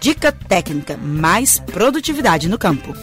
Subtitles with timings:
[0.00, 2.94] Dica técnica, mais produtividade no campo.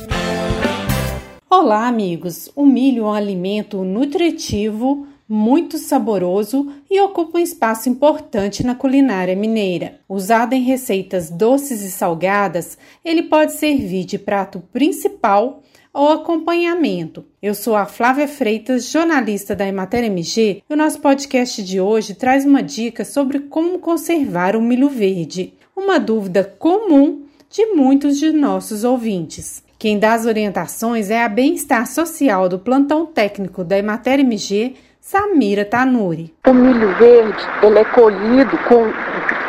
[1.50, 2.50] Olá, amigos!
[2.56, 9.36] O milho é um alimento nutritivo, muito saboroso e ocupa um espaço importante na culinária
[9.36, 10.00] mineira.
[10.08, 15.62] Usado em receitas doces e salgadas, ele pode servir de prato principal
[15.96, 17.26] ou acompanhamento.
[17.42, 22.14] Eu sou a Flávia Freitas, jornalista da Emater MG, e o nosso podcast de hoje
[22.14, 28.34] traz uma dica sobre como conservar o milho verde, uma dúvida comum de muitos de
[28.34, 29.64] nossos ouvintes.
[29.80, 35.64] Quem dá as orientações é a Bem-Estar Social do Plantão Técnico da Emater MG, Samira
[35.64, 36.34] Tanuri.
[36.46, 38.84] O milho verde ele é colhido com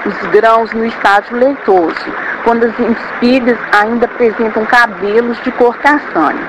[0.08, 6.46] os grãos no estágio leitoso, quando as espigas ainda apresentam cabelos de cor castanha.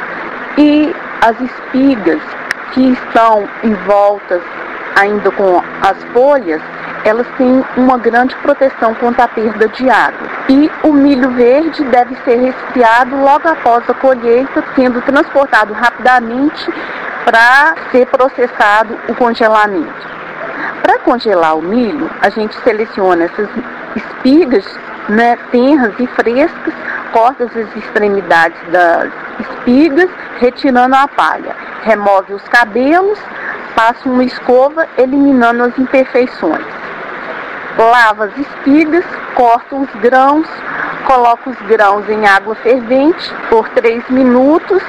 [0.56, 2.22] E as espigas
[2.72, 4.44] que estão envoltas
[4.96, 6.62] ainda com as folhas,
[7.04, 10.28] elas têm uma grande proteção contra a perda de água.
[10.48, 16.72] E o milho verde deve ser resfriado logo após a colheita, sendo transportado rapidamente
[17.26, 20.08] para ser processado o congelamento.
[20.84, 23.50] Para congelar o milho, a gente seleciona essas
[23.96, 26.74] espigas né, tenras e frescas,
[27.12, 31.56] corta as extremidades das espigas, retirando a palha.
[31.84, 33.20] Remove os cabelos,
[33.76, 36.66] passa uma escova, eliminando as imperfeições.
[37.78, 39.06] Lava as espigas,
[39.36, 40.48] corta os grãos,
[41.06, 44.82] coloca os grãos em água fervente por 3 minutos,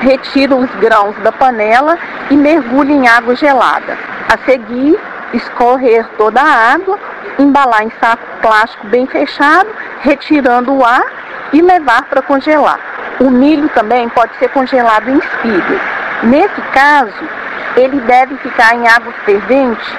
[0.00, 1.98] retira os grãos da panela
[2.30, 3.96] e mergulha em água gelada.
[4.28, 4.98] A seguir,
[5.36, 6.98] escorrer toda a água,
[7.38, 9.68] embalar em saco plástico bem fechado,
[10.00, 11.04] retirando o ar
[11.52, 12.78] e levar para congelar.
[13.20, 15.80] O milho também pode ser congelado em espigas.
[16.24, 17.28] Nesse caso,
[17.76, 19.98] ele deve ficar em água fervente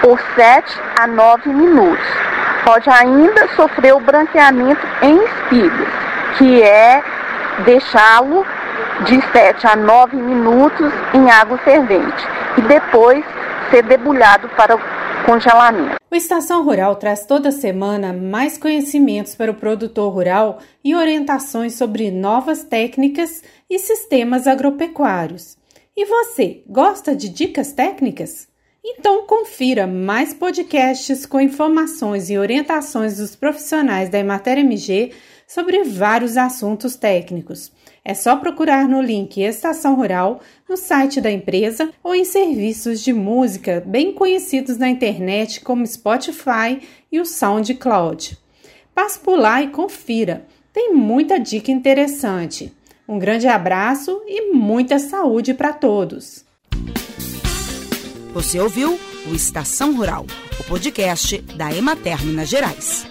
[0.00, 2.06] por 7 a 9 minutos.
[2.64, 5.88] Pode ainda sofrer o branqueamento em espigas,
[6.36, 7.02] que é
[7.64, 8.44] deixá-lo
[9.02, 13.24] de 7 a 9 minutos em água fervente e depois
[13.70, 14.80] ser debulhado para o
[15.24, 15.96] congelamento.
[16.10, 22.10] O Estação Rural traz toda semana mais conhecimentos para o produtor rural e orientações sobre
[22.10, 25.56] novas técnicas e sistemas agropecuários.
[25.96, 28.48] E você, gosta de dicas técnicas?
[28.84, 35.12] Então confira mais podcasts com informações e orientações dos profissionais da Emater MG
[35.46, 37.70] sobre vários assuntos técnicos.
[38.04, 43.12] É só procurar no link Estação Rural no site da empresa ou em serviços de
[43.12, 46.80] música bem conhecidos na internet como Spotify
[47.10, 48.38] e o SoundCloud.
[48.94, 50.46] Passe por lá e confira.
[50.72, 52.72] Tem muita dica interessante.
[53.08, 56.44] Um grande abraço e muita saúde para todos.
[58.32, 58.98] Você ouviu
[59.28, 60.26] o Estação Rural,
[60.60, 63.06] o podcast da Emater Minas Gerais.